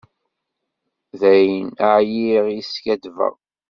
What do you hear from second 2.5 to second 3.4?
i skaddbeɣ.